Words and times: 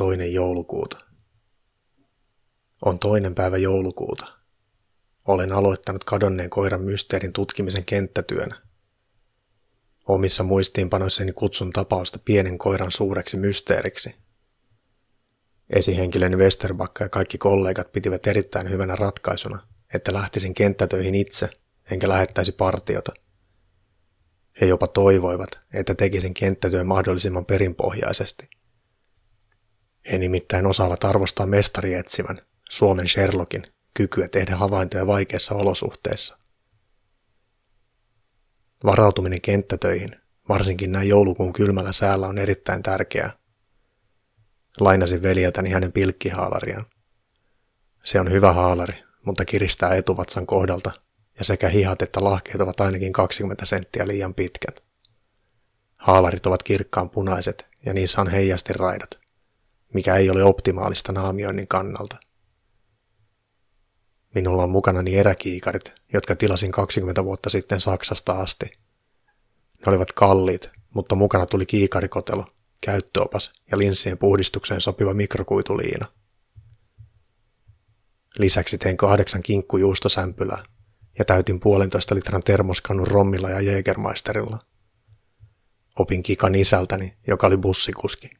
Toinen 0.00 0.32
joulukuuta. 0.32 0.98
On 2.84 2.98
toinen 2.98 3.34
päivä 3.34 3.56
joulukuuta. 3.56 4.26
Olen 5.28 5.52
aloittanut 5.52 6.04
kadonneen 6.04 6.50
koiran 6.50 6.80
mysteerin 6.80 7.32
tutkimisen 7.32 7.84
kenttätyönä. 7.84 8.62
Omissa 10.08 10.42
muistiinpanoissani 10.42 11.32
kutsun 11.32 11.72
tapausta 11.72 12.18
pienen 12.24 12.58
koiran 12.58 12.92
suureksi 12.92 13.36
mysteeriksi. 13.36 14.14
Esihenkilöni 15.70 16.36
Westerbakka 16.36 17.04
ja 17.04 17.08
kaikki 17.08 17.38
kollegat 17.38 17.92
pitivät 17.92 18.26
erittäin 18.26 18.70
hyvänä 18.70 18.96
ratkaisuna, 18.96 19.58
että 19.94 20.12
lähtisin 20.12 20.54
kenttätöihin 20.54 21.14
itse, 21.14 21.50
enkä 21.90 22.08
lähettäisi 22.08 22.52
partiota. 22.52 23.12
He 24.60 24.66
jopa 24.66 24.86
toivoivat, 24.86 25.58
että 25.74 25.94
tekisin 25.94 26.34
kenttätyön 26.34 26.86
mahdollisimman 26.86 27.46
perinpohjaisesti– 27.46 28.48
he 30.12 30.18
nimittäin 30.18 30.66
osaavat 30.66 31.04
arvostaa 31.04 31.46
mestarietsivän, 31.46 32.38
Suomen 32.70 33.08
Sherlockin, 33.08 33.66
kykyä 33.94 34.28
tehdä 34.28 34.56
havaintoja 34.56 35.06
vaikeissa 35.06 35.54
olosuhteissa. 35.54 36.38
Varautuminen 38.84 39.40
kenttätöihin, 39.40 40.16
varsinkin 40.48 40.92
näin 40.92 41.08
joulukuun 41.08 41.52
kylmällä 41.52 41.92
säällä, 41.92 42.26
on 42.26 42.38
erittäin 42.38 42.82
tärkeää. 42.82 43.32
Lainasin 44.80 45.22
veljeltäni 45.22 45.70
hänen 45.70 45.92
pilkkihaalariaan. 45.92 46.86
Se 48.04 48.20
on 48.20 48.30
hyvä 48.30 48.52
haalari, 48.52 48.94
mutta 49.26 49.44
kiristää 49.44 49.94
etuvatsan 49.94 50.46
kohdalta, 50.46 50.90
ja 51.38 51.44
sekä 51.44 51.68
hihat 51.68 52.02
että 52.02 52.24
lahkeet 52.24 52.60
ovat 52.60 52.80
ainakin 52.80 53.12
20 53.12 53.66
senttiä 53.66 54.06
liian 54.06 54.34
pitkät. 54.34 54.84
Haalarit 55.98 56.46
ovat 56.46 56.62
kirkkaan 56.62 57.10
punaiset, 57.10 57.66
ja 57.86 57.94
niissä 57.94 58.20
on 58.20 58.28
heijasti 58.28 58.72
raidat 58.72 59.19
mikä 59.94 60.16
ei 60.16 60.30
ole 60.30 60.44
optimaalista 60.44 61.12
naamioinnin 61.12 61.68
kannalta. 61.68 62.16
Minulla 64.34 64.62
on 64.62 64.70
mukanani 64.70 65.18
eräkiikarit, 65.18 65.92
jotka 66.12 66.36
tilasin 66.36 66.72
20 66.72 67.24
vuotta 67.24 67.50
sitten 67.50 67.80
Saksasta 67.80 68.32
asti. 68.32 68.66
Ne 69.86 69.90
olivat 69.90 70.12
kalliit, 70.12 70.70
mutta 70.94 71.14
mukana 71.14 71.46
tuli 71.46 71.66
kiikarikotelo, 71.66 72.46
käyttöopas 72.80 73.52
ja 73.70 73.78
linssien 73.78 74.18
puhdistukseen 74.18 74.80
sopiva 74.80 75.14
mikrokuituliina. 75.14 76.06
Lisäksi 78.38 78.78
tein 78.78 78.96
kahdeksan 78.96 79.42
kinkkujuustosämpylää 79.42 80.62
ja 81.18 81.24
täytin 81.24 81.60
puolentoista 81.60 82.14
litran 82.14 82.42
termoskannun 82.42 83.06
rommilla 83.06 83.50
ja 83.50 83.60
Jägermeisterilla. 83.60 84.58
Opin 85.98 86.22
kikan 86.22 86.54
isältäni, 86.54 87.16
joka 87.26 87.46
oli 87.46 87.56
bussikuski. 87.56 88.39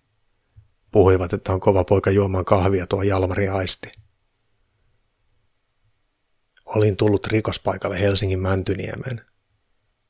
Puhuivat, 0.90 1.32
että 1.32 1.52
on 1.52 1.60
kova 1.60 1.84
poika 1.84 2.10
juomaan 2.10 2.44
kahvia 2.44 2.86
tuo 2.86 3.02
Jalmari 3.02 3.48
aisti. 3.48 3.92
Olin 6.64 6.96
tullut 6.96 7.26
rikospaikalle 7.26 8.00
Helsingin 8.00 8.40
Mäntyniemeen. 8.40 9.20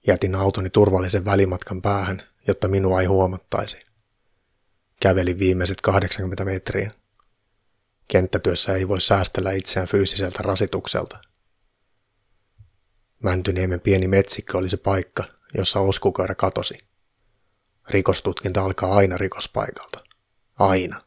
Jätin 0.06 0.34
autoni 0.34 0.70
turvallisen 0.70 1.24
välimatkan 1.24 1.82
päähän, 1.82 2.22
jotta 2.46 2.68
minua 2.68 3.00
ei 3.00 3.06
huomattaisi. 3.06 3.84
Kävelin 5.00 5.38
viimeiset 5.38 5.80
80 5.80 6.44
metriä. 6.44 6.90
Kenttätyössä 8.08 8.74
ei 8.74 8.88
voi 8.88 9.00
säästellä 9.00 9.52
itseään 9.52 9.88
fyysiseltä 9.88 10.38
rasitukselta. 10.42 11.18
Mäntyniemen 13.22 13.80
pieni 13.80 14.08
metsikkö 14.08 14.58
oli 14.58 14.68
se 14.68 14.76
paikka, 14.76 15.24
jossa 15.54 15.80
oskukoira 15.80 16.34
katosi. 16.34 16.78
Rikostutkinta 17.88 18.64
alkaa 18.64 18.94
aina 18.94 19.18
rikospaikalta. 19.18 20.09
Aina. 20.60 21.00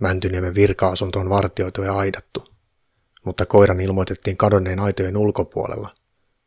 Mäntyniemen 0.00 0.54
virka-asunto 0.54 1.18
on 1.18 1.30
vartioitu 1.30 1.82
ja 1.82 1.96
aidattu, 1.96 2.48
mutta 3.24 3.46
koiran 3.46 3.80
ilmoitettiin 3.80 4.36
kadonneen 4.36 4.80
aitojen 4.80 5.16
ulkopuolella, 5.16 5.94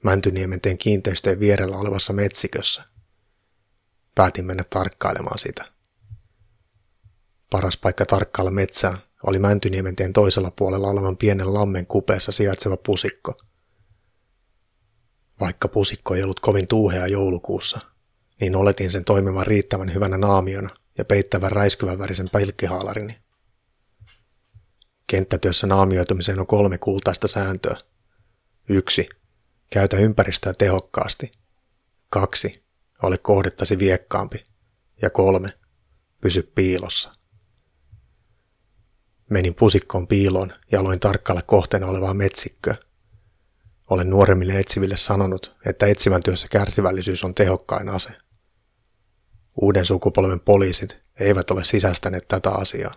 Mäntyniemen 0.03 0.59
kiinteistöjen 0.79 1.39
vierellä 1.39 1.77
olevassa 1.77 2.13
metsikössä. 2.13 2.83
Päätin 4.15 4.45
mennä 4.45 4.63
tarkkailemaan 4.69 5.39
sitä. 5.39 5.65
Paras 7.49 7.77
paikka 7.77 8.05
tarkkailla 8.05 8.51
metsää 8.51 8.97
oli 9.23 9.39
Mäntyniemen 9.39 9.95
toisella 10.13 10.51
puolella 10.51 10.87
olevan 10.87 11.17
pienen 11.17 11.53
lammen 11.53 11.87
kupeessa 11.87 12.31
sijaitseva 12.31 12.77
pusikko. 12.77 13.33
Vaikka 15.39 15.67
pusikko 15.67 16.15
ei 16.15 16.23
ollut 16.23 16.39
kovin 16.39 16.67
tuuhea 16.67 17.07
joulukuussa, 17.07 17.90
niin 18.41 18.55
oletin 18.55 18.91
sen 18.91 19.05
toimivan 19.05 19.47
riittävän 19.47 19.93
hyvänä 19.93 20.17
naamiona 20.17 20.69
ja 20.97 21.05
peittävän 21.05 21.51
räiskyvän 21.51 21.99
värisen 21.99 22.29
pilkkihaalarini. 22.29 23.21
Kenttätyössä 25.07 25.67
naamioitumiseen 25.67 26.39
on 26.39 26.47
kolme 26.47 26.77
kultaista 26.77 27.27
sääntöä. 27.27 27.77
Yksi. 28.69 29.09
Käytä 29.69 29.97
ympäristöä 29.97 30.53
tehokkaasti. 30.53 31.31
Kaksi. 32.09 32.63
Ole 33.03 33.17
kohdettasi 33.17 33.79
viekkaampi. 33.79 34.45
Ja 35.01 35.09
kolme. 35.09 35.53
Pysy 36.21 36.51
piilossa. 36.55 37.11
Menin 39.29 39.55
pusikkoon 39.55 40.07
piiloon 40.07 40.53
ja 40.71 40.79
aloin 40.79 40.99
tarkkailla 40.99 41.41
kohteena 41.41 41.87
olevaa 41.87 42.13
metsikköä. 42.13 42.75
Olen 43.89 44.09
nuoremmille 44.09 44.59
etsiville 44.59 44.97
sanonut, 44.97 45.55
että 45.65 45.85
etsivän 45.85 46.23
työssä 46.23 46.47
kärsivällisyys 46.47 47.23
on 47.23 47.35
tehokkain 47.35 47.89
ase. 47.89 48.11
Uuden 49.61 49.85
sukupolven 49.85 50.39
poliisit 50.39 50.97
eivät 51.19 51.51
ole 51.51 51.63
sisäistäneet 51.63 52.27
tätä 52.27 52.51
asiaa. 52.51 52.93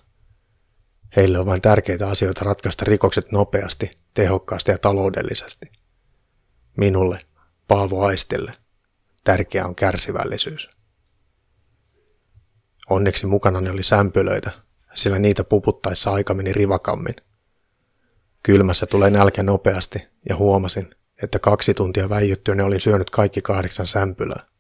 Heille 1.17 1.39
on 1.39 1.47
vain 1.47 1.63
tärkeitä 1.63 2.09
asioita 2.09 2.45
ratkaista 2.45 2.85
rikokset 2.85 3.33
nopeasti, 3.33 3.91
tehokkaasti 4.15 4.71
ja 4.71 4.79
taloudellisesti. 4.79 5.73
Minulle, 6.77 7.21
Paavo 7.69 8.07
Aistille, 8.07 8.53
tärkeää 9.25 9.67
on 9.67 9.75
kärsivällisyys. 9.75 10.71
Onneksi 12.91 13.27
mukanani 13.27 13.71
oli 13.71 13.83
sämpylöitä, 13.83 14.51
sillä 14.95 15.19
niitä 15.19 15.45
puputtaessa 15.45 16.13
aika 16.13 16.35
meni 16.35 16.53
rivakammin. 16.53 17.17
Kylmässä 18.43 18.87
tulee 18.87 19.11
nälkä 19.11 19.43
nopeasti 19.43 20.09
ja 20.29 20.37
huomasin, 20.37 20.95
että 21.23 21.39
kaksi 21.39 21.75
tuntia 21.75 22.09
väijyttyä 22.09 22.55
ne 22.55 22.63
olin 22.63 22.81
syönyt 22.81 23.11
kaikki 23.11 23.43
kahdeksan 23.43 23.87
sämpylää. 23.87 24.54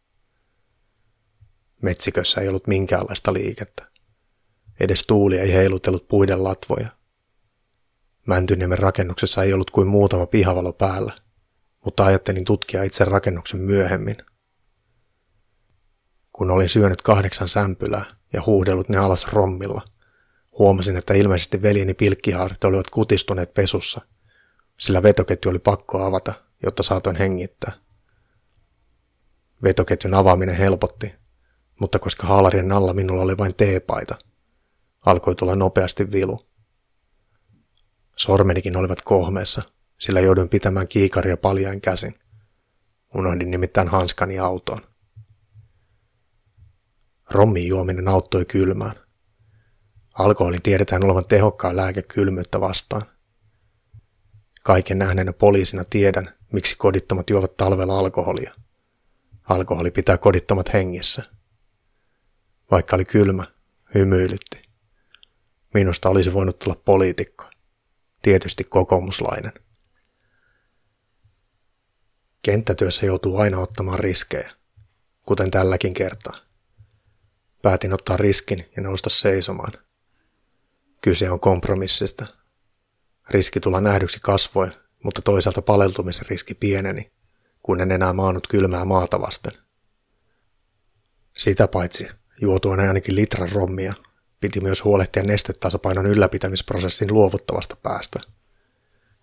Metsikössä 1.82 2.40
ei 2.40 2.48
ollut 2.48 2.66
minkäänlaista 2.66 3.32
liikettä. 3.32 3.88
Edes 4.80 5.06
tuuli 5.06 5.38
ei 5.38 5.52
heilutellut 5.52 6.08
puiden 6.08 6.44
latvoja. 6.44 6.88
Mäntyniemen 8.26 8.78
rakennuksessa 8.78 9.42
ei 9.42 9.52
ollut 9.52 9.70
kuin 9.70 9.88
muutama 9.88 10.26
pihavalo 10.26 10.72
päällä, 10.72 11.12
mutta 11.84 12.04
ajattelin 12.04 12.44
tutkia 12.44 12.82
itse 12.82 13.04
rakennuksen 13.04 13.60
myöhemmin. 13.60 14.16
Kun 16.32 16.50
olin 16.50 16.68
syönyt 16.68 17.02
kahdeksan 17.02 17.48
sämpylää 17.48 18.04
ja 18.32 18.42
huudellut 18.46 18.88
ne 18.88 18.96
alas 18.96 19.26
rommilla, 19.32 19.82
huomasin, 20.58 20.96
että 20.96 21.14
ilmeisesti 21.14 21.62
veljeni 21.62 21.94
pilkkihaaret 21.94 22.64
olivat 22.64 22.90
kutistuneet 22.90 23.54
pesussa, 23.54 24.00
sillä 24.80 25.02
vetoketju 25.02 25.50
oli 25.50 25.58
pakko 25.58 26.02
avata, 26.02 26.34
jotta 26.62 26.82
saatoin 26.82 27.16
hengittää. 27.16 27.72
Vetoketjun 29.62 30.14
avaaminen 30.14 30.56
helpotti, 30.56 31.14
mutta 31.80 31.98
koska 31.98 32.26
haalarin 32.26 32.72
alla 32.72 32.92
minulla 32.92 33.22
oli 33.22 33.38
vain 33.38 33.54
teepaita, 33.54 34.18
alkoi 35.06 35.34
tulla 35.34 35.56
nopeasti 35.56 36.12
vilu. 36.12 36.40
Sormenikin 38.16 38.76
olivat 38.76 39.02
kohmeessa, 39.02 39.62
sillä 40.00 40.20
jouduin 40.20 40.48
pitämään 40.48 40.88
kiikaria 40.88 41.36
paljain 41.36 41.80
käsin. 41.80 42.14
Unohdin 43.14 43.50
nimittäin 43.50 43.88
hanskani 43.88 44.38
autoon. 44.38 44.80
Rommin 47.30 47.66
juominen 47.66 48.08
auttoi 48.08 48.44
kylmään. 48.44 48.94
Alkoholin 50.18 50.62
tiedetään 50.62 51.04
olevan 51.04 51.24
tehokkaan 51.28 51.76
lääke 51.76 52.02
kylmyyttä 52.02 52.60
vastaan. 52.60 53.02
Kaiken 54.62 54.98
nähneenä 54.98 55.32
poliisina 55.32 55.84
tiedän, 55.90 56.30
miksi 56.52 56.76
kodittomat 56.78 57.30
juovat 57.30 57.56
talvella 57.56 57.98
alkoholia. 57.98 58.54
Alkoholi 59.48 59.90
pitää 59.90 60.18
kodittomat 60.18 60.72
hengissä. 60.72 61.22
Vaikka 62.70 62.96
oli 62.96 63.04
kylmä, 63.04 63.44
hymyilytti. 63.94 64.62
Minusta 65.74 66.08
olisi 66.08 66.32
voinut 66.32 66.58
tulla 66.58 66.76
poliitikko. 66.84 67.44
Tietysti 68.22 68.64
kokoomuslainen. 68.64 69.52
Kenttätyössä 72.42 73.06
joutuu 73.06 73.38
aina 73.38 73.58
ottamaan 73.58 73.98
riskejä, 73.98 74.50
kuten 75.26 75.50
tälläkin 75.50 75.94
kertaa. 75.94 76.34
Päätin 77.62 77.92
ottaa 77.92 78.16
riskin 78.16 78.70
ja 78.76 78.82
nousta 78.82 79.10
seisomaan. 79.10 79.72
Kyse 81.00 81.30
on 81.30 81.40
kompromissista. 81.40 82.26
Riski 83.30 83.60
tulla 83.60 83.80
nähdyksi 83.80 84.18
kasvoi, 84.22 84.70
mutta 85.04 85.22
toisaalta 85.22 85.62
paleltumisen 85.62 86.26
riski 86.28 86.54
pieneni, 86.54 87.12
kun 87.62 87.80
en 87.80 87.90
enää 87.90 88.12
maannut 88.12 88.46
kylmää 88.46 88.84
maata 88.84 89.20
vasten. 89.20 89.52
Sitä 91.38 91.68
paitsi 91.68 92.08
juotuaan 92.40 92.80
ainakin 92.80 93.16
litran 93.16 93.52
rommia, 93.52 93.94
piti 94.40 94.60
myös 94.60 94.84
huolehtia 94.84 95.22
nestetasapainon 95.22 96.06
ylläpitämisprosessin 96.06 97.14
luovuttavasta 97.14 97.76
päästä. 97.82 98.20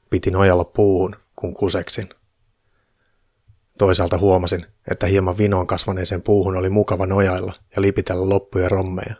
Piti 0.09 0.31
nojalla 0.31 0.63
puuhun, 0.63 1.15
kun 1.35 1.53
kuseksin. 1.53 2.09
Toisaalta 3.77 4.17
huomasin, 4.17 4.65
että 4.91 5.07
hieman 5.07 5.37
vinoon 5.37 5.67
kasvaneeseen 5.67 6.21
puuhun 6.21 6.57
oli 6.57 6.69
mukava 6.69 7.05
nojailla 7.05 7.53
ja 7.75 7.81
lipitellä 7.81 8.29
loppuja 8.29 8.69
rommeja. 8.69 9.15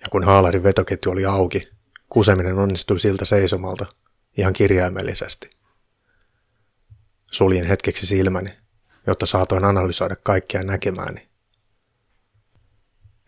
Ja 0.00 0.08
kun 0.10 0.24
haalarin 0.24 0.62
vetoketju 0.62 1.12
oli 1.12 1.24
auki, 1.24 1.68
kuseminen 2.08 2.58
onnistui 2.58 2.98
siltä 2.98 3.24
seisomalta, 3.24 3.86
ihan 4.38 4.52
kirjaimellisesti. 4.52 5.50
Suljen 7.32 7.66
hetkeksi 7.66 8.06
silmäni, 8.06 8.50
jotta 9.06 9.26
saatoin 9.26 9.64
analysoida 9.64 10.16
kaikkia 10.16 10.62
näkemääni. 10.62 11.25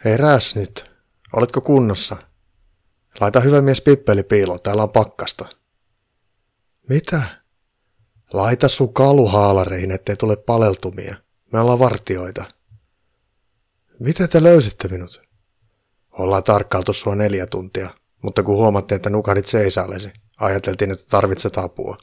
Heräs 0.05 0.55
nyt. 0.55 0.87
Oletko 1.33 1.61
kunnossa? 1.61 2.17
Laita 3.21 3.41
hyvä 3.41 3.61
mies 3.61 3.81
pippeli 3.81 4.23
piilo, 4.23 4.59
täällä 4.59 4.83
on 4.83 4.91
pakkasta. 4.91 5.45
Mitä? 6.89 7.23
Laita 8.33 8.69
sun 8.69 8.95
kaluhaalareihin, 8.95 9.91
ettei 9.91 10.17
tule 10.17 10.37
paleltumia. 10.37 11.17
Me 11.53 11.61
ollaan 11.61 11.79
vartioita. 11.79 12.45
Miten 14.01 14.29
te 14.29 14.43
löysitte 14.43 14.89
minut? 14.89 15.23
Ollaan 16.11 16.45
tarkkailtu 16.45 16.93
sua 16.93 17.15
neljä 17.15 17.47
tuntia, 17.47 17.91
mutta 18.23 18.43
kun 18.43 18.57
huomattiin, 18.57 18.97
että 18.97 19.11
nukahdit 19.11 19.47
seisaallesi, 19.47 20.13
ajateltiin, 20.37 20.91
että 20.91 21.05
tarvitset 21.11 21.59
apua. 21.59 21.97